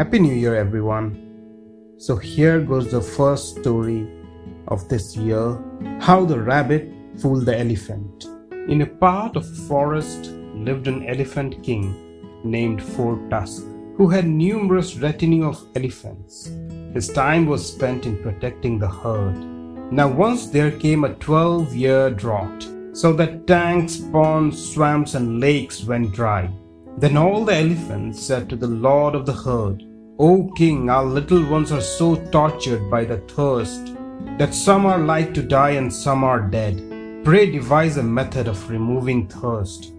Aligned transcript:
Happy 0.00 0.18
New 0.18 0.32
Year, 0.32 0.54
everyone. 0.54 1.08
So, 1.98 2.16
here 2.16 2.58
goes 2.58 2.90
the 2.90 3.02
first 3.02 3.58
story 3.58 4.08
of 4.68 4.88
this 4.88 5.14
year 5.14 5.62
How 6.00 6.24
the 6.24 6.40
Rabbit 6.40 6.90
Fooled 7.20 7.44
the 7.44 7.60
Elephant. 7.60 8.24
In 8.66 8.80
a 8.80 8.86
part 8.86 9.36
of 9.36 9.44
forest 9.68 10.30
lived 10.54 10.88
an 10.88 11.06
elephant 11.06 11.62
king 11.62 11.84
named 12.44 12.82
Four 12.82 13.18
Tusk, 13.28 13.62
who 13.98 14.08
had 14.08 14.26
numerous 14.26 14.96
retinue 14.96 15.46
of 15.46 15.62
elephants. 15.76 16.50
His 16.94 17.08
time 17.08 17.44
was 17.44 17.70
spent 17.70 18.06
in 18.06 18.22
protecting 18.22 18.78
the 18.78 18.88
herd. 18.88 19.36
Now, 19.92 20.08
once 20.08 20.46
there 20.46 20.70
came 20.70 21.04
a 21.04 21.12
12 21.16 21.76
year 21.76 22.08
drought, 22.08 22.66
so 22.94 23.12
that 23.12 23.46
tanks, 23.46 23.98
ponds, 23.98 24.56
swamps, 24.72 25.12
and 25.12 25.40
lakes 25.40 25.84
went 25.84 26.14
dry. 26.14 26.50
Then 26.96 27.18
all 27.18 27.44
the 27.44 27.54
elephants 27.54 28.22
said 28.22 28.48
to 28.48 28.56
the 28.56 28.66
lord 28.66 29.14
of 29.14 29.26
the 29.26 29.34
herd, 29.34 29.84
O 30.22 30.52
king, 30.54 30.90
our 30.90 31.06
little 31.06 31.42
ones 31.46 31.72
are 31.72 31.80
so 31.80 32.14
tortured 32.30 32.90
by 32.90 33.06
the 33.06 33.16
thirst 33.20 33.94
that 34.36 34.54
some 34.54 34.84
are 34.84 34.98
like 34.98 35.32
to 35.32 35.42
die 35.42 35.70
and 35.70 35.90
some 35.90 36.24
are 36.24 36.42
dead. 36.42 37.24
Pray 37.24 37.50
devise 37.50 37.96
a 37.96 38.02
method 38.02 38.46
of 38.46 38.68
removing 38.68 39.26
thirst. 39.28 39.94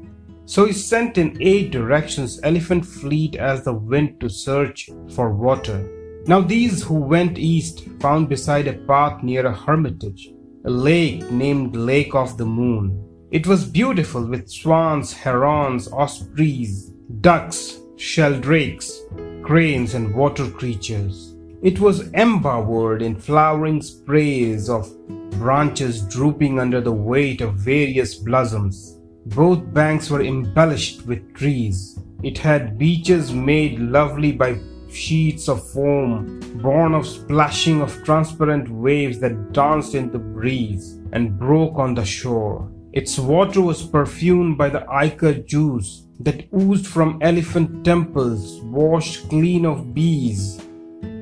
So 0.46 0.66
he 0.66 0.74
sent 0.74 1.18
in 1.18 1.42
eight 1.42 1.72
directions 1.72 2.40
elephant 2.44 2.86
fleet 2.86 3.36
as 3.36 3.64
the 3.64 3.74
wind 3.74 4.22
to 4.22 4.30
search 4.30 4.92
for 5.10 5.34
water. 5.34 5.90
Now 6.28 6.42
these 6.42 6.84
who 6.84 7.00
went 7.00 7.40
east 7.40 7.90
found 8.00 8.30
beside 8.30 8.68
a 8.68 8.74
path 8.74 9.24
near 9.24 9.48
a 9.48 9.56
hermitage 9.56 10.30
a 10.66 10.70
lake 10.70 11.32
named 11.32 11.76
Lake 11.76 12.14
of 12.14 12.38
the 12.38 12.46
Moon. 12.46 13.04
It 13.32 13.48
was 13.48 13.66
beautiful 13.66 14.24
with 14.24 14.52
swans, 14.52 15.14
herons, 15.14 15.92
ospreys, 15.92 16.92
ducks, 17.22 17.80
sheldrakes, 17.96 19.00
cranes, 19.44 19.94
and 19.94 20.16
water 20.16 20.50
creatures. 20.50 21.36
It 21.62 21.80
was 21.80 22.12
embowered 22.14 23.02
in 23.02 23.20
flowering 23.20 23.82
sprays 23.82 24.70
of 24.70 24.90
branches 25.32 26.02
drooping 26.02 26.60
under 26.60 26.82
the 26.82 26.92
weight 26.92 27.42
of 27.42 27.56
various 27.56 28.16
blossoms. 28.16 29.00
Both 29.28 29.74
banks 29.74 30.10
were 30.10 30.24
embellished 30.24 31.06
with 31.06 31.34
trees. 31.36 32.00
It 32.24 32.38
had 32.38 32.78
beaches 32.78 33.32
made 33.32 33.80
lovely 33.80 34.32
by 34.32 34.60
sheets 34.90 35.48
of 35.48 35.70
foam, 35.72 36.40
born 36.62 36.94
of 36.94 37.08
splashing 37.08 37.82
of 37.82 38.04
transparent 38.04 38.70
waves 38.70 39.20
that 39.20 39.54
danced 39.54 39.96
in 39.96 40.12
the 40.12 40.20
breeze 40.20 41.00
and 41.14 41.38
broke 41.38 41.78
on 41.78 41.94
the 41.94 42.06
shore. 42.06 42.70
Its 42.94 43.18
water 43.18 43.62
was 43.62 43.84
perfumed 43.84 44.58
by 44.58 44.70
the 44.70 44.86
ichor 44.92 45.34
juice 45.34 46.08
that 46.24 46.46
oozed 46.54 46.88
from 46.88 47.20
elephant 47.22 47.84
temples, 47.84 48.62
washed 48.62 49.30
clean 49.30 49.66
of 49.66 49.94
bees, 49.94 50.62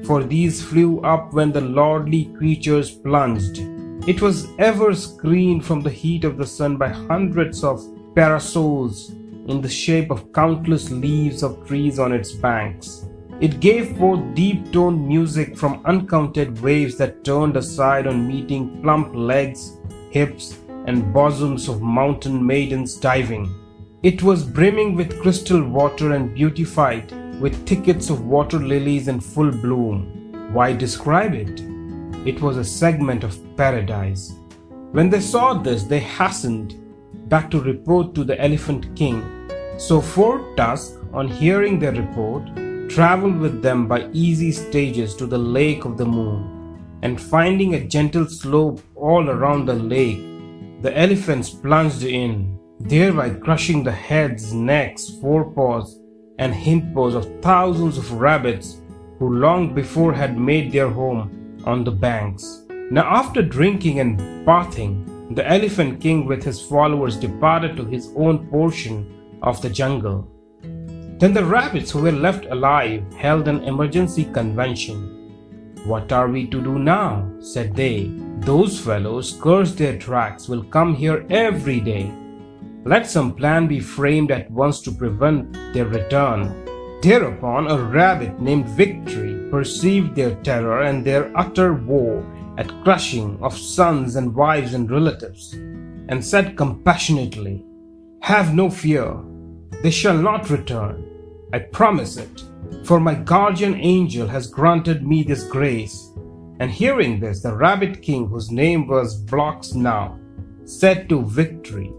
for 0.06 0.24
these 0.24 0.64
flew 0.64 1.00
up 1.02 1.34
when 1.34 1.52
the 1.52 1.62
lordly 1.62 2.26
creatures 2.38 2.92
plunged. 2.92 3.60
It 4.08 4.22
was 4.22 4.48
ever 4.58 4.96
screened 4.96 5.66
from 5.66 5.82
the 5.82 5.90
heat 5.90 6.24
of 6.24 6.38
the 6.38 6.48
sun 6.48 6.78
by 6.78 6.90
hundreds 6.90 7.64
of 7.64 7.86
parasols 8.16 9.10
in 9.48 9.62
the 9.62 9.70
shape 9.70 10.12
of 10.12 10.32
countless 10.34 10.90
leaves 10.90 11.44
of 11.44 11.68
trees 11.68 12.00
on 12.00 12.12
its 12.12 12.32
banks. 12.32 13.06
It 13.40 13.60
gave 13.60 13.98
forth 13.98 14.36
deep 14.36 14.72
toned 14.72 15.08
music 15.08 15.58
from 15.58 15.82
uncounted 15.86 16.62
waves 16.62 16.98
that 16.98 17.24
turned 17.24 17.56
aside 17.56 18.06
on 18.06 18.28
meeting 18.28 18.82
plump 18.82 19.16
legs, 19.16 19.78
hips, 20.12 20.58
and 20.88 21.14
bosoms 21.14 21.70
of 21.70 21.82
mountain 21.82 22.46
maidens 22.46 22.98
diving. 22.98 23.54
It 24.02 24.24
was 24.24 24.46
brimming 24.46 24.96
with 24.96 25.20
crystal 25.22 25.62
water 25.62 26.14
and 26.14 26.34
beautified 26.34 27.12
with 27.42 27.68
thickets 27.68 28.10
of 28.10 28.26
water 28.26 28.58
lilies 28.58 29.10
in 29.10 29.20
full 29.20 29.52
bloom. 29.52 30.52
Why 30.54 30.72
describe 30.72 31.34
it? 31.34 31.60
It 32.26 32.42
was 32.42 32.56
a 32.56 32.64
segment 32.64 33.26
of 33.26 33.38
paradise. 33.58 34.32
When 34.94 35.10
they 35.10 35.20
saw 35.20 35.54
this, 35.54 35.84
they 35.84 36.00
hastened 36.00 36.76
back 37.28 37.52
to 37.52 37.60
report 37.60 38.16
to 38.16 38.24
the 38.24 38.42
Elephant 38.42 38.96
King. 38.96 39.22
So 39.78 40.00
Four 40.00 40.56
Tusk, 40.56 40.94
on 41.12 41.28
hearing 41.28 41.78
their 41.78 41.92
report, 41.92 42.46
traveled 42.90 43.38
with 43.38 43.62
them 43.62 43.86
by 43.86 44.10
easy 44.14 44.54
stages 44.54 45.14
to 45.18 45.26
the 45.26 45.38
lake 45.38 45.84
of 45.84 45.98
the 45.98 46.06
moon, 46.06 46.80
and 47.02 47.20
finding 47.20 47.76
a 47.76 47.86
gentle 47.86 48.28
slope 48.28 48.82
all 48.96 49.30
around 49.30 49.66
the 49.66 49.76
lake, 49.76 50.22
the 50.82 50.98
elephants 50.98 51.50
plunged 51.50 52.04
in, 52.04 52.59
thereby 52.80 53.30
crushing 53.30 53.84
the 53.84 53.92
heads, 53.92 54.54
necks, 54.54 55.10
forepaws, 55.22 56.00
and 56.38 56.54
hindpaws 56.54 57.16
of 57.16 57.42
thousands 57.42 57.98
of 57.98 58.12
rabbits 58.14 58.82
who 59.20 59.38
long 59.38 59.74
before 59.74 60.14
had 60.14 60.38
made 60.38 60.72
their 60.72 60.90
home 60.90 61.62
on 61.66 61.84
the 61.84 61.92
banks. 61.92 62.66
Now, 62.92 63.04
after 63.04 63.42
drinking 63.42 64.00
and 64.00 64.46
bathing, 64.46 65.06
the 65.36 65.48
Elephant 65.48 66.02
King 66.02 66.26
with 66.26 66.44
his 66.44 66.62
followers 66.62 67.18
departed 67.18 67.76
to 67.78 67.86
his 67.86 68.12
own 68.16 68.48
portion 68.48 69.38
of 69.44 69.62
the 69.62 69.70
jungle. 69.70 70.28
Then 70.62 71.34
the 71.34 71.44
rabbits 71.46 71.92
who 71.92 72.02
were 72.02 72.14
left 72.14 72.46
alive 72.46 73.04
held 73.14 73.48
an 73.48 73.62
emergency 73.64 74.24
convention. 74.24 75.18
What 75.84 76.12
are 76.12 76.30
we 76.30 76.48
to 76.48 76.62
do 76.62 76.80
now? 76.80 77.30
said 77.42 77.76
they. 77.76 78.10
Those 78.40 78.80
fellows, 78.80 79.38
curse 79.42 79.74
their 79.74 79.98
tracks, 79.98 80.48
will 80.48 80.64
come 80.64 80.96
here 80.96 81.26
every 81.30 81.82
day. 81.82 82.12
Let 82.86 83.08
some 83.08 83.36
plan 83.36 83.68
be 83.68 83.80
framed 83.80 84.32
at 84.32 84.50
once 84.50 84.82
to 84.82 84.92
prevent 84.92 85.54
their 85.74 85.86
return. 85.86 86.66
Thereupon 87.02 87.70
a 87.70 87.78
rabbit 87.78 88.40
named 88.40 88.70
Victory 88.70 89.50
perceived 89.50 90.16
their 90.16 90.36
terror 90.44 90.84
and 90.84 91.06
their 91.06 91.32
utter 91.38 91.74
woe 91.74 92.26
at 92.58 92.84
crushing 92.84 93.38
of 93.42 93.58
sons 93.58 94.16
and 94.16 94.34
wives 94.34 94.74
and 94.74 94.90
relatives, 94.90 95.54
and 95.54 96.24
said 96.24 96.58
compassionately, 96.58 97.66
Have 98.22 98.54
no 98.54 98.70
fear, 98.70 99.18
they 99.84 99.92
shall 99.92 100.18
not 100.18 100.50
return. 100.50 101.06
I 101.54 101.60
promise 101.60 102.18
it, 102.18 102.44
for 102.84 103.00
my 103.00 103.16
guardian 103.16 103.76
angel 103.76 104.28
has 104.28 104.48
granted 104.48 105.06
me 105.06 105.24
this 105.24 105.44
grace. 105.44 106.12
And 106.60 106.70
hearing 106.70 107.20
this, 107.20 107.42
the 107.42 107.56
rabbit 107.56 108.02
king, 108.02 108.28
whose 108.28 108.52
name 108.52 108.88
was 108.88 109.24
Blocksnout, 109.24 110.20
said 110.66 111.08
to 111.08 111.24
Victory, 111.26 111.94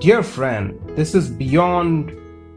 Dear 0.00 0.22
friend, 0.22 0.78
this 0.96 1.14
is 1.14 1.28
beyond 1.28 2.12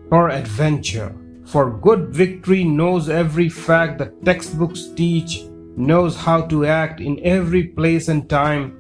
peradventure, 0.09 1.15
for 1.45 1.77
good 1.79 2.09
Victory 2.09 2.63
knows 2.63 3.09
every 3.09 3.49
fact 3.49 3.99
that 3.99 4.23
textbooks 4.25 4.87
teach, 4.95 5.43
knows 5.77 6.15
how 6.15 6.41
to 6.47 6.65
act 6.65 7.01
in 7.01 7.19
every 7.23 7.63
place 7.63 8.07
and 8.07 8.29
time. 8.29 8.71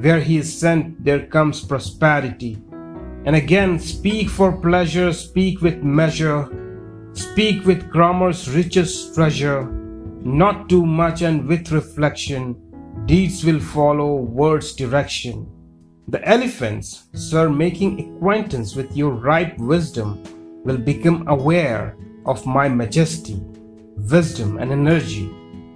Where 0.00 0.20
he 0.20 0.38
is 0.38 0.52
sent, 0.52 1.02
there 1.04 1.26
comes 1.26 1.64
prosperity. 1.64 2.58
And 3.24 3.34
again, 3.34 3.78
speak 3.78 4.30
for 4.30 4.52
pleasure, 4.52 5.12
speak 5.12 5.60
with 5.60 5.82
measure, 5.82 6.48
Speak 7.18 7.66
with 7.66 7.90
grammar's 7.90 8.48
richest 8.48 9.16
treasure, 9.16 9.64
not 10.22 10.68
too 10.68 10.86
much 10.86 11.22
and 11.22 11.48
with 11.48 11.72
reflection. 11.72 12.54
Deeds 13.06 13.44
will 13.44 13.58
follow 13.58 14.14
words' 14.14 14.72
direction. 14.72 15.44
The 16.10 16.26
elephants, 16.26 17.04
sir, 17.12 17.50
making 17.50 18.16
acquaintance 18.16 18.74
with 18.74 18.96
your 18.96 19.10
ripe 19.10 19.58
wisdom, 19.58 20.22
will 20.64 20.78
become 20.78 21.28
aware 21.28 21.98
of 22.24 22.46
my 22.46 22.66
majesty, 22.66 23.38
wisdom, 24.10 24.56
and 24.56 24.72
energy. 24.72 25.30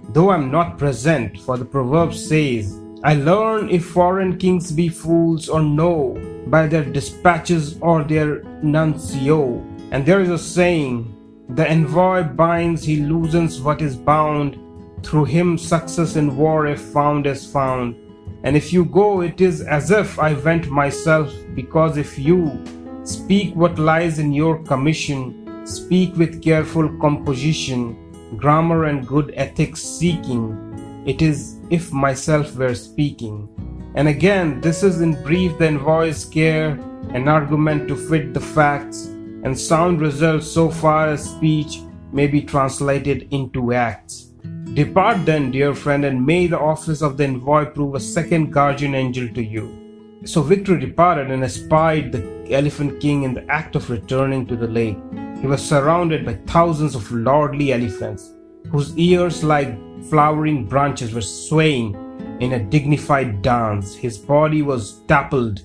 Though 0.09 0.31
I'm 0.31 0.49
not 0.49 0.79
present, 0.79 1.39
for 1.41 1.55
the 1.55 1.65
proverb 1.65 2.15
says, 2.15 2.79
I 3.03 3.13
learn 3.13 3.69
if 3.69 3.85
foreign 3.85 4.39
kings 4.39 4.71
be 4.71 4.89
fools 4.89 5.49
or 5.49 5.61
no, 5.61 6.17
by 6.47 6.65
their 6.65 6.83
dispatches 6.83 7.77
or 7.79 8.03
their 8.03 8.41
nuncio. 8.63 9.63
And 9.91 10.03
there 10.03 10.21
is 10.21 10.31
a 10.31 10.39
saying, 10.39 11.15
the 11.49 11.69
envoy 11.69 12.23
binds, 12.23 12.83
he 12.83 13.01
loosens 13.01 13.61
what 13.61 13.83
is 13.83 13.95
bound. 13.95 14.57
Through 15.05 15.25
him, 15.25 15.59
success 15.59 16.15
in 16.15 16.35
war, 16.35 16.65
if 16.65 16.81
found, 16.81 17.27
is 17.27 17.45
found. 17.45 17.97
And 18.43 18.57
if 18.57 18.73
you 18.73 18.83
go, 18.85 19.21
it 19.21 19.39
is 19.39 19.61
as 19.61 19.89
if 19.89 20.19
I 20.19 20.33
went 20.33 20.69
myself, 20.69 21.33
because 21.55 21.97
if 21.97 22.19
you 22.19 22.63
speak 23.03 23.55
what 23.55 23.79
lies 23.79 24.19
in 24.19 24.33
your 24.33 24.61
commission, 24.63 25.65
speak 25.65 26.15
with 26.17 26.43
careful 26.43 26.89
composition, 26.99 27.97
grammar 28.37 28.85
and 28.85 29.07
good 29.07 29.33
ethics 29.35 29.81
seeking, 29.81 31.03
it 31.05 31.21
is 31.21 31.57
if 31.69 31.93
myself 31.93 32.55
were 32.55 32.75
speaking. 32.75 33.47
And 33.95 34.09
again, 34.09 34.59
this 34.59 34.83
is 34.83 34.99
in 34.99 35.21
brief 35.23 35.57
the 35.57 35.67
envoy's 35.67 36.25
care, 36.25 36.71
an 37.11 37.29
argument 37.29 37.87
to 37.87 37.95
fit 37.95 38.33
the 38.33 38.41
facts 38.41 39.05
and 39.05 39.57
sound 39.57 40.01
results 40.01 40.51
so 40.51 40.69
far 40.69 41.07
as 41.07 41.29
speech 41.29 41.79
may 42.11 42.27
be 42.27 42.41
translated 42.41 43.27
into 43.31 43.71
acts. 43.73 44.32
Depart 44.71 45.25
then, 45.25 45.51
dear 45.51 45.75
friend, 45.75 46.03
and 46.05 46.25
may 46.25 46.47
the 46.47 46.57
office 46.57 47.01
of 47.01 47.17
the 47.17 47.25
envoy 47.25 47.65
prove 47.65 47.93
a 47.93 47.99
second 47.99 48.51
guardian 48.51 48.95
angel 48.95 49.27
to 49.35 49.43
you. 49.43 50.21
So 50.25 50.41
Victor 50.41 50.79
departed 50.79 51.29
and 51.29 51.43
espied 51.43 52.11
the 52.11 52.51
elephant 52.51 52.99
king 52.99 53.23
in 53.23 53.33
the 53.33 53.45
act 53.51 53.75
of 53.75 53.89
returning 53.89 54.47
to 54.47 54.55
the 54.55 54.67
lake. 54.67 54.97
He 55.41 55.47
was 55.47 55.61
surrounded 55.61 56.25
by 56.25 56.35
thousands 56.47 56.95
of 56.95 57.11
lordly 57.11 57.73
elephants, 57.73 58.31
whose 58.71 58.97
ears, 58.97 59.43
like 59.43 59.77
flowering 60.05 60.65
branches, 60.65 61.13
were 61.13 61.21
swaying 61.21 61.93
in 62.39 62.53
a 62.53 62.63
dignified 62.63 63.41
dance. 63.41 63.93
His 63.93 64.17
body 64.17 64.61
was 64.61 65.01
dappled 65.01 65.61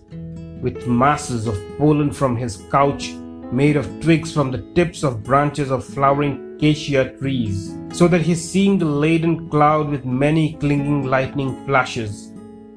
with 0.61 0.87
masses 0.87 1.47
of 1.47 1.57
pollen 1.79 2.13
from 2.13 2.37
his 2.37 2.57
couch 2.71 3.13
made 3.53 3.77
of 3.77 4.01
twigs 4.01 4.33
from 4.33 4.51
the 4.51 4.63
tips 4.75 5.03
of 5.03 5.23
branches 5.23 5.71
of 5.71 5.85
flowering 5.85 6.57
acacia 6.57 7.17
trees, 7.19 7.78
so 7.93 8.09
that 8.09 8.23
he 8.23 8.35
seemed 8.35 8.83
a 8.83 8.85
laden 8.85 9.49
cloud 9.49 9.89
with 9.89 10.05
many 10.05 10.55
clinging 10.55 11.05
lightning 11.05 11.65
flashes. 11.65 12.33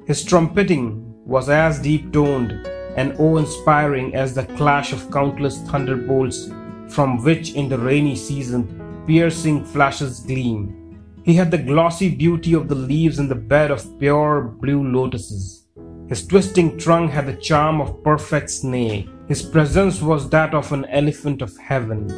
His 0.07 0.23
trumpeting 0.23 1.13
was 1.25 1.49
as 1.49 1.79
deep 1.79 2.11
toned 2.11 2.51
and 2.97 3.13
awe 3.19 3.37
inspiring 3.37 4.15
as 4.15 4.33
the 4.33 4.45
clash 4.57 4.91
of 4.91 5.11
countless 5.11 5.59
thunderbolts 5.63 6.49
from 6.89 7.23
which 7.23 7.53
in 7.53 7.69
the 7.69 7.77
rainy 7.77 8.15
season 8.15 9.03
piercing 9.07 9.63
flashes 9.63 10.19
gleam. 10.21 10.77
He 11.23 11.33
had 11.35 11.51
the 11.51 11.57
glossy 11.57 12.09
beauty 12.09 12.53
of 12.53 12.67
the 12.67 12.75
leaves 12.75 13.19
in 13.19 13.27
the 13.27 13.35
bed 13.35 13.71
of 13.71 13.99
pure 13.99 14.41
blue 14.59 14.91
lotuses. 14.91 15.67
His 16.09 16.25
twisting 16.27 16.77
trunk 16.77 17.11
had 17.11 17.27
the 17.27 17.35
charm 17.35 17.79
of 17.79 18.03
perfect 18.03 18.49
snake. 18.49 19.07
His 19.27 19.41
presence 19.41 20.01
was 20.01 20.29
that 20.29 20.53
of 20.53 20.71
an 20.73 20.85
elephant 20.85 21.41
of 21.41 21.55
heaven. 21.57 22.09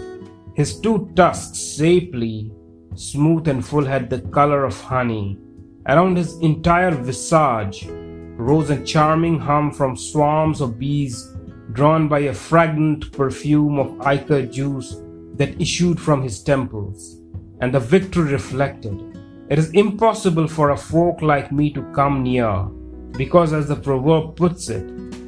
His 0.56 0.80
two 0.80 1.12
tusks, 1.16 1.76
shapely, 1.76 2.52
smooth 2.96 3.48
and 3.48 3.66
full, 3.66 3.86
had 3.86 4.10
the 4.10 4.22
color 4.22 4.66
of 4.66 4.80
honey. 4.82 5.38
Around 5.88 6.18
his 6.18 6.38
entire 6.40 6.92
visage 6.92 7.88
rose 8.38 8.70
a 8.70 8.84
charming 8.84 9.40
hum 9.40 9.72
from 9.72 9.96
swarms 9.96 10.62
of 10.62 10.80
bees 10.80 11.36
drawn 11.74 12.08
by 12.08 12.20
a 12.20 12.34
fragrant 12.34 13.12
perfume 13.12 13.80
of 13.80 14.00
ichor 14.02 14.46
juice 14.46 14.96
that 15.36 15.60
issued 15.60 16.00
from 16.00 16.22
his 16.22 16.42
temples. 16.42 17.20
And 17.62 17.74
the 17.74 17.80
victor 17.80 18.24
reflected, 18.24 18.94
It 19.50 19.60
is 19.60 19.72
impossible 19.72 20.48
for 20.48 20.72
a 20.72 20.78
folk 20.78 21.22
like 21.22 21.52
me 21.52 21.72
to 21.74 21.84
come 21.94 22.24
near, 22.24 22.64
because 23.18 23.54
as 23.54 23.68
the 23.68 23.76
proverb 23.76 24.36
puts 24.36 24.70
it, 24.70 24.84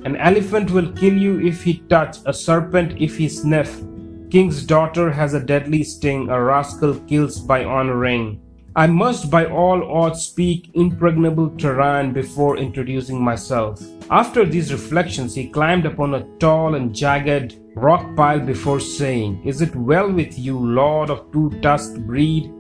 an 0.05 0.15
elephant 0.17 0.71
will 0.71 0.91
kill 0.91 1.17
you 1.17 1.39
if 1.39 1.63
he 1.63 1.79
touch, 1.89 2.17
a 2.25 2.33
serpent 2.33 3.01
if 3.01 3.17
he 3.17 3.27
sniff. 3.27 3.81
King's 4.29 4.65
daughter 4.65 5.11
has 5.11 5.33
a 5.33 5.39
deadly 5.39 5.83
sting, 5.83 6.29
a 6.29 6.41
rascal 6.41 6.95
kills 7.01 7.39
by 7.39 7.63
honoring. 7.63 8.41
I 8.75 8.87
must 8.87 9.29
by 9.31 9.45
all 9.45 9.89
odds 9.89 10.23
speak 10.23 10.71
impregnable 10.73 11.49
terrain 11.57 12.11
before 12.11 12.57
introducing 12.57 13.23
myself. 13.23 13.81
After 14.09 14.45
these 14.45 14.73
reflections, 14.73 15.33
he 15.33 15.49
climbed 15.49 15.85
upon 15.85 16.15
a 16.15 16.25
tall 16.39 16.75
and 16.75 16.93
jagged 16.93 17.57
rock 17.75 18.15
pile 18.15 18.39
before 18.39 18.79
saying, 18.79 19.41
Is 19.45 19.61
it 19.61 19.75
well 19.75 20.11
with 20.11 20.37
you, 20.37 20.57
lord 20.59 21.09
of 21.09 21.31
two 21.31 21.51
tusked 21.61 22.05
breed? 22.05 22.51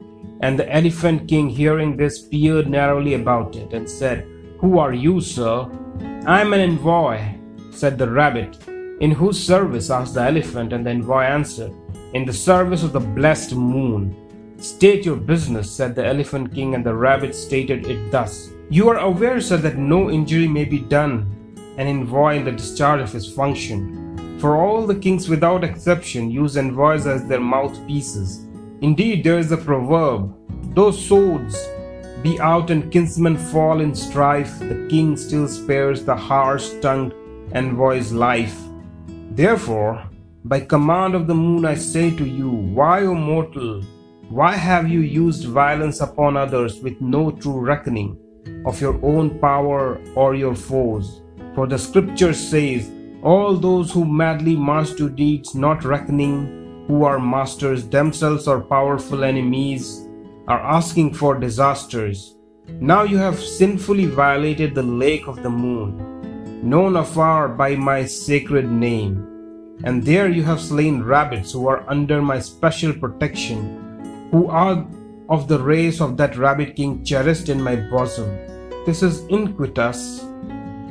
And 0.41 0.57
the 0.57 0.71
elephant 0.73 1.27
king, 1.27 1.49
hearing 1.49 1.97
this, 1.97 2.21
peered 2.21 2.69
narrowly 2.69 3.15
about 3.15 3.55
it 3.55 3.73
and 3.73 3.89
said, 3.89 4.25
Who 4.59 4.77
are 4.79 4.93
you, 4.93 5.19
sir? 5.19 5.69
I 6.25 6.41
am 6.41 6.53
an 6.53 6.61
envoy, 6.61 7.21
said 7.71 7.97
the 7.97 8.09
rabbit. 8.09 8.57
In 9.01 9.11
whose 9.11 9.37
service? 9.37 9.89
asked 9.89 10.13
the 10.13 10.21
elephant, 10.21 10.71
and 10.71 10.85
the 10.85 10.91
envoy 10.91 11.23
answered, 11.23 11.73
In 12.13 12.25
the 12.25 12.33
service 12.33 12.83
of 12.83 12.93
the 12.93 12.99
blessed 12.99 13.53
moon. 13.55 14.15
State 14.57 15.05
your 15.05 15.17
business, 15.17 15.69
said 15.69 15.95
the 15.95 16.05
Elephant 16.05 16.53
King, 16.53 16.75
and 16.75 16.85
the 16.85 16.93
rabbit 16.93 17.35
stated 17.35 17.85
it 17.87 18.09
thus 18.09 18.51
You 18.69 18.87
are 18.89 18.99
aware, 18.99 19.41
sir, 19.41 19.57
that 19.57 19.77
no 19.77 20.09
injury 20.09 20.47
may 20.47 20.63
be 20.63 20.79
done 20.79 21.29
an 21.77 21.87
envoy 21.87 22.37
in 22.37 22.45
the 22.45 22.53
discharge 22.53 23.01
of 23.01 23.11
his 23.11 23.31
function. 23.31 24.39
For 24.39 24.55
all 24.55 24.87
the 24.87 24.95
kings 24.95 25.27
without 25.27 25.65
exception 25.65 26.31
use 26.31 26.55
envoys 26.55 27.05
as 27.05 27.25
their 27.25 27.41
mouthpieces. 27.41 28.45
Indeed, 28.81 29.23
there 29.23 29.39
is 29.39 29.51
a 29.51 29.57
proverb 29.57 30.33
though 30.73 30.91
swords 30.91 31.67
be 32.21 32.39
out 32.39 32.69
and 32.69 32.91
kinsmen 32.91 33.37
fall 33.37 33.79
in 33.81 33.93
strife, 33.93 34.59
the 34.59 34.87
king 34.89 35.15
still 35.15 35.47
spares 35.47 36.03
the 36.03 36.15
harsh 36.15 36.69
tongued 36.81 37.13
envoy's 37.53 38.11
life. 38.11 38.59
Therefore, 39.35 40.09
by 40.45 40.61
command 40.61 41.13
of 41.13 41.27
the 41.27 41.35
moon, 41.35 41.65
I 41.65 41.75
say 41.75 42.09
to 42.15 42.25
you, 42.25 42.49
Why, 42.49 43.01
O 43.01 43.13
mortal, 43.13 43.81
why 44.29 44.53
have 44.53 44.87
you 44.87 45.01
used 45.01 45.43
violence 45.43 45.99
upon 45.99 46.37
others 46.37 46.79
with 46.79 47.01
no 47.01 47.31
true 47.31 47.59
reckoning 47.59 48.17
of 48.65 48.79
your 48.79 48.97
own 49.03 49.37
power 49.39 49.99
or 50.15 50.35
your 50.35 50.55
foes? 50.55 51.21
For 51.53 51.67
the 51.67 51.77
scripture 51.77 52.33
says, 52.33 52.89
All 53.23 53.57
those 53.57 53.91
who 53.91 54.05
madly 54.05 54.55
march 54.55 54.95
to 54.95 55.09
deeds 55.09 55.53
not 55.53 55.83
reckoning, 55.83 56.85
who 56.87 57.03
are 57.03 57.19
masters 57.19 57.85
themselves 57.89 58.47
or 58.47 58.61
powerful 58.61 59.25
enemies, 59.25 60.07
are 60.47 60.61
asking 60.61 61.13
for 61.13 61.37
disasters. 61.37 62.37
Now 62.79 63.03
you 63.03 63.17
have 63.17 63.37
sinfully 63.37 64.05
violated 64.05 64.75
the 64.75 64.83
lake 64.83 65.27
of 65.27 65.43
the 65.43 65.49
moon, 65.49 66.14
known 66.65 66.95
afar 66.95 67.47
by 67.47 67.75
my 67.75 68.03
sacred 68.03 68.67
name. 68.69 69.77
And 69.83 70.03
there 70.03 70.29
you 70.29 70.41
have 70.43 70.59
slain 70.59 71.03
rabbits 71.03 71.51
who 71.51 71.67
are 71.67 71.87
under 71.87 72.23
my 72.23 72.39
special 72.39 72.91
protection 72.91 74.29
who 74.31 74.47
are 74.47 74.87
of 75.29 75.47
the 75.47 75.59
race 75.59 76.01
of 76.01 76.17
that 76.17 76.35
rabbit 76.37 76.75
king 76.75 77.05
cherished 77.05 77.49
in 77.49 77.61
my 77.61 77.75
bosom. 77.75 78.27
This 78.83 79.03
is 79.03 79.25
iniquitous. 79.27 80.23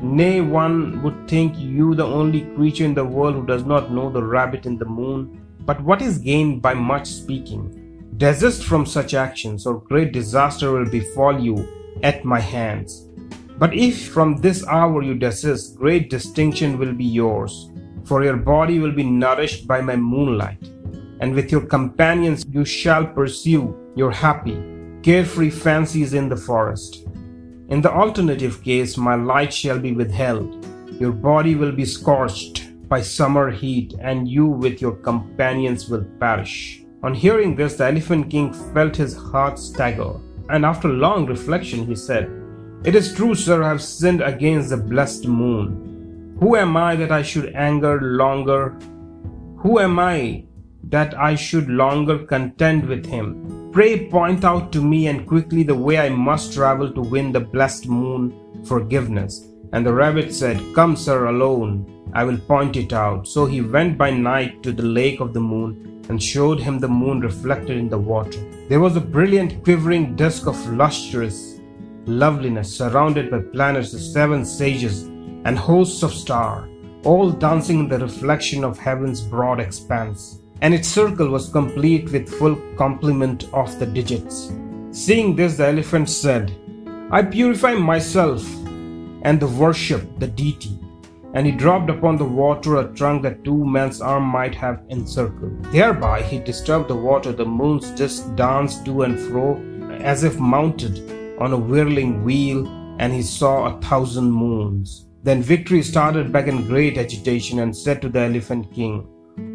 Nay, 0.01 0.41
one 0.41 1.03
would 1.03 1.27
think 1.27 1.59
you 1.59 1.97
the 1.97 2.07
only 2.07 2.43
creature 2.55 2.85
in 2.85 2.95
the 2.95 3.05
world 3.05 3.35
who 3.35 3.45
does 3.45 3.65
not 3.65 3.91
know 3.91 4.11
the 4.11 4.23
rabbit 4.23 4.67
in 4.67 4.79
the 4.79 4.85
moon. 4.85 5.41
But 5.61 5.81
what 5.81 6.03
is 6.03 6.19
gained 6.19 6.63
by 6.63 6.75
much 6.75 7.09
speaking? 7.09 8.13
Desist 8.17 8.63
from 8.63 8.87
such 8.87 9.13
actions, 9.13 9.67
or 9.67 9.81
great 9.81 10.13
disaster 10.13 10.71
will 10.71 10.89
befall 10.89 11.41
you 11.41 11.67
at 12.05 12.25
my 12.25 12.39
hands. 12.39 13.09
But 13.59 13.75
if 13.75 14.09
from 14.09 14.39
this 14.39 14.67
hour 14.67 15.03
you 15.03 15.15
desist, 15.15 15.77
great 15.77 16.11
distinction 16.11 16.79
will 16.79 16.93
be 16.93 17.05
yours, 17.05 17.71
for 18.05 18.25
your 18.25 18.37
body 18.37 18.79
will 18.79 18.93
be 18.93 19.05
nourished 19.05 19.67
by 19.67 19.81
my 19.81 19.97
moonlight 19.97 20.71
and 21.21 21.35
with 21.35 21.51
your 21.51 21.65
companions 21.65 22.45
you 22.51 22.65
shall 22.65 23.07
pursue 23.07 23.75
your 23.97 24.11
happy, 24.11 24.63
carefree 25.03 25.51
fancies 25.51 26.13
in 26.13 26.29
the 26.29 26.37
forest. 26.37 27.07
In 27.69 27.81
the 27.81 27.91
alternative 27.91 28.63
case, 28.63 28.99
my 28.99 29.15
light 29.15 29.53
shall 29.53 29.79
be 29.79 29.93
withheld. 29.93 30.67
Your 31.01 31.13
body 31.13 31.55
will 31.55 31.73
be 31.73 31.87
scorched 31.87 32.89
by 32.89 33.01
summer 33.01 33.51
heat, 33.51 33.95
and 34.01 34.29
you 34.29 34.47
with 34.47 34.83
your 34.83 34.97
companions 34.97 35.89
will 35.89 36.05
perish. 36.21 36.83
On 37.03 37.15
hearing 37.15 37.57
this, 37.57 37.77
the 37.77 37.87
Elephant 37.87 38.31
King 38.31 38.53
felt 38.75 38.97
his 38.97 39.17
heart 39.17 39.59
stagger, 39.59 40.13
and 40.51 40.67
after 40.67 40.89
long 40.89 41.25
reflection, 41.25 41.87
he 41.87 41.95
said, 41.95 42.29
It 42.85 42.95
is 42.95 43.15
true, 43.15 43.35
sir, 43.35 43.63
I 43.63 43.69
have 43.69 43.83
sinned 43.83 44.21
against 44.21 44.71
the 44.71 44.77
blessed 44.77 45.27
moon. 45.27 46.37
Who 46.41 46.57
am 46.57 46.77
I 46.77 46.97
that 46.97 47.11
I 47.11 47.23
should 47.23 47.55
anger 47.55 48.01
longer? 48.01 48.77
Who 49.59 49.79
am 49.79 49.99
I 49.99 50.45
that 50.91 51.19
I 51.19 51.35
should 51.35 51.69
longer 51.69 52.19
contend 52.19 52.87
with 52.87 53.07
him. 53.07 53.71
Pray 53.73 54.09
point 54.09 54.45
out 54.45 54.73
to 54.73 54.83
me 54.83 55.07
and 55.07 55.27
quickly 55.27 55.63
the 55.63 55.75
way 55.75 55.99
I 55.99 56.09
must 56.09 56.53
travel 56.53 56.93
to 56.93 57.01
win 57.01 57.33
the 57.33 57.41
blessed 57.41 57.89
moon 57.89 58.65
forgiveness. 58.65 59.49
And 59.73 59.85
the 59.85 59.93
rabbit 59.93 60.33
said, 60.33 60.63
Come, 60.75 60.97
sir, 60.97 61.27
alone. 61.27 61.91
I 62.15 62.23
will 62.25 62.39
point 62.39 62.77
it 62.77 62.93
out. 62.93 63.27
So 63.27 63.47
he 63.47 63.61
went 63.61 63.99
by 63.99 64.11
night 64.11 64.63
to 64.63 64.73
the 64.73 64.85
lake 64.85 65.21
of 65.21 65.33
the 65.33 65.41
moon 65.41 66.05
and 66.09 66.23
showed 66.23 66.61
him 66.61 66.79
the 66.79 66.89
moon 66.89 67.21
reflected 67.21 67.77
in 67.77 67.89
the 67.89 67.99
water. 67.99 68.39
There 68.69 68.81
was 68.81 68.95
a 68.97 69.01
brilliant 69.01 69.65
quivering 69.65 70.15
disk 70.15 70.47
of 70.47 70.73
lustrous 70.73 71.54
loveliness 72.07 72.77
surrounded 72.77 73.31
by 73.31 73.41
planets, 73.41 73.93
the 73.93 73.99
seven 73.99 74.45
sages, 74.45 75.03
and 75.45 75.59
hosts 75.59 76.03
of 76.03 76.13
stars, 76.13 76.69
all 77.05 77.31
dancing 77.31 77.81
in 77.81 77.89
the 77.89 77.99
reflection 77.99 78.65
of 78.65 78.79
heaven's 78.79 79.21
broad 79.21 79.61
expanse 79.61 80.41
and 80.65 80.73
its 80.73 80.89
circle 80.89 81.29
was 81.29 81.51
complete 81.51 82.11
with 82.11 82.29
full 82.39 82.57
complement 82.77 83.45
of 83.53 83.79
the 83.79 83.85
digits. 83.85 84.51
Seeing 84.93 85.37
this, 85.37 85.59
the 85.59 85.67
elephant 85.67 86.09
said, 86.09 86.57
I 87.11 87.23
purify 87.23 87.75
myself 87.75 88.43
and 89.23 89.39
the 89.39 89.47
worship 89.47 90.19
the 90.19 90.27
deity. 90.27 90.79
And 91.35 91.45
he 91.45 91.53
dropped 91.53 91.91
upon 91.91 92.17
the 92.17 92.25
water 92.25 92.77
a 92.77 92.95
trunk 92.95 93.25
that 93.25 93.45
two 93.45 93.65
men's 93.65 94.01
arm 94.01 94.23
might 94.23 94.55
have 94.55 94.85
encircled. 94.89 95.65
Thereby 95.65 96.23
he 96.23 96.39
disturbed 96.39 96.89
the 96.89 96.97
water. 96.97 97.33
The 97.33 97.45
moon's 97.45 97.91
disk 97.91 98.35
danced 98.37 98.85
to 98.87 99.03
and 99.03 99.19
fro 99.19 99.61
as 100.01 100.23
if 100.23 100.39
mounted 100.39 100.97
on 101.39 101.53
a 101.53 101.59
whirling 101.59 102.25
wheel, 102.25 102.67
and 102.99 103.13
he 103.13 103.23
saw 103.23 103.67
a 103.67 103.81
thousand 103.81 104.31
moons. 104.31 105.07
Then 105.23 105.43
Victory 105.43 105.83
started 105.83 106.33
back 106.33 106.49
in 106.49 106.69
great 106.69 106.99
agitation 106.99 107.61
and 107.61 107.77
said 107.77 108.03
to 108.03 108.09
the 108.09 108.21
Elephant 108.21 108.73
King, 108.73 109.09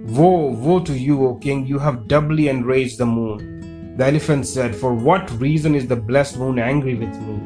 Woe, 0.07 0.51
woe 0.51 0.79
to 0.79 0.97
you, 0.97 1.25
O 1.25 1.35
king, 1.35 1.65
you 1.65 1.79
have 1.79 2.07
doubly 2.07 2.47
enraged 2.47 2.97
the 2.97 3.05
moon. 3.05 3.95
The 3.97 4.05
elephant 4.07 4.47
said, 4.47 4.75
For 4.75 4.93
what 4.93 5.29
reason 5.39 5.75
is 5.75 5.87
the 5.87 5.95
blessed 5.95 6.37
moon 6.37 6.57
angry 6.57 6.95
with 6.95 7.15
me? 7.21 7.39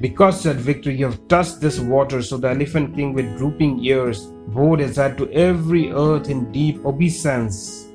Because, 0.00 0.40
said 0.40 0.56
Victory, 0.56 0.96
you 0.96 1.04
have 1.04 1.28
touched 1.28 1.60
this 1.60 1.78
water. 1.78 2.22
So 2.22 2.38
the 2.38 2.48
elephant 2.48 2.96
king, 2.96 3.12
with 3.12 3.36
drooping 3.36 3.84
ears, 3.84 4.26
bowed 4.48 4.80
his 4.80 4.96
head 4.96 5.16
to 5.18 5.30
every 5.30 5.92
earth 5.92 6.28
in 6.28 6.50
deep 6.52 6.84
obeisance 6.84 7.88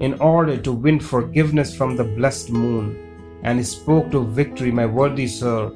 in 0.00 0.14
order 0.20 0.56
to 0.56 0.72
win 0.72 1.00
forgiveness 1.00 1.74
from 1.74 1.96
the 1.96 2.04
blessed 2.04 2.50
moon. 2.50 3.07
And 3.42 3.58
he 3.58 3.64
spoke 3.64 4.10
to 4.10 4.24
victory, 4.24 4.70
my 4.70 4.86
worthy 4.86 5.26
sir. 5.26 5.72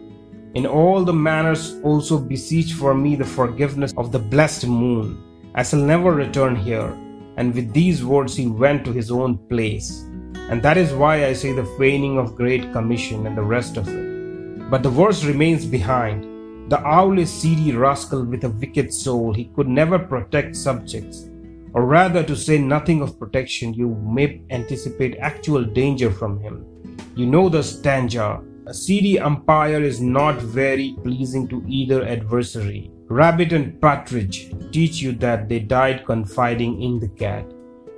In 0.54 0.66
all 0.66 1.04
the 1.04 1.12
manners 1.12 1.76
also 1.82 2.18
beseech 2.18 2.74
for 2.74 2.94
me 2.94 3.16
the 3.16 3.24
forgiveness 3.24 3.94
of 3.96 4.12
the 4.12 4.18
blessed 4.18 4.66
moon. 4.66 5.22
I 5.54 5.62
shall 5.62 5.80
never 5.80 6.12
return 6.12 6.56
here. 6.56 6.92
And 7.36 7.54
with 7.54 7.72
these 7.72 8.04
words 8.04 8.36
he 8.36 8.46
went 8.46 8.84
to 8.84 8.92
his 8.92 9.10
own 9.10 9.38
place. 9.48 10.04
And 10.50 10.62
that 10.62 10.76
is 10.76 10.92
why 10.92 11.24
I 11.26 11.32
say 11.32 11.52
the 11.52 11.64
feigning 11.78 12.18
of 12.18 12.34
great 12.34 12.72
commission 12.72 13.26
and 13.26 13.36
the 13.36 13.42
rest 13.42 13.76
of 13.76 13.88
it. 13.88 14.70
But 14.70 14.82
the 14.82 14.90
verse 14.90 15.24
remains 15.24 15.64
behind. 15.64 16.70
The 16.70 16.80
owl 16.86 17.18
is 17.18 17.32
seedy 17.32 17.72
rascal 17.72 18.24
with 18.24 18.44
a 18.44 18.50
wicked 18.50 18.92
soul. 18.92 19.32
He 19.32 19.46
could 19.56 19.68
never 19.68 19.98
protect 19.98 20.56
subjects. 20.56 21.28
Or 21.74 21.86
rather, 21.86 22.22
to 22.22 22.36
say 22.36 22.58
nothing 22.58 23.00
of 23.00 23.18
protection, 23.18 23.72
you 23.72 23.94
may 23.94 24.42
anticipate 24.50 25.16
actual 25.18 25.64
danger 25.64 26.10
from 26.10 26.38
him. 26.40 26.66
You 27.14 27.26
know 27.26 27.48
the 27.48 27.62
stanza 27.62 28.42
a 28.64 28.72
seedy 28.72 29.18
umpire 29.18 29.82
is 29.82 30.00
not 30.00 30.40
very 30.40 30.94
pleasing 31.02 31.48
to 31.48 31.64
either 31.66 32.04
adversary. 32.04 32.92
Rabbit 33.08 33.52
and 33.52 33.80
Partridge 33.80 34.52
teach 34.70 35.02
you 35.02 35.12
that 35.14 35.48
they 35.48 35.58
died 35.58 36.06
confiding 36.06 36.80
in 36.80 37.00
the 37.00 37.08
cat. 37.08 37.44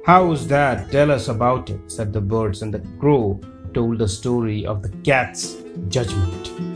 How 0.07 0.33
is 0.33 0.49
that? 0.49 0.91
Tell 0.91 1.11
us 1.11 1.29
about 1.29 1.69
it, 1.69 1.81
said 1.93 2.15
the 2.15 2.21
birds, 2.23 2.63
and 2.63 2.73
the 2.73 2.81
crow 2.99 3.41
told 3.75 3.99
the 3.99 4.09
story 4.09 4.65
of 4.65 4.83
the 4.83 4.91
cat's 5.05 5.57
judgment. 5.89 6.74